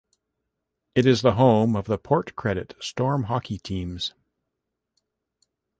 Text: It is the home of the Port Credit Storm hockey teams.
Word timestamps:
It 0.95 1.05
is 1.05 1.21
the 1.21 1.33
home 1.35 1.75
of 1.75 1.85
the 1.85 1.99
Port 1.99 2.35
Credit 2.35 2.73
Storm 2.79 3.25
hockey 3.25 3.59
teams. 3.59 4.15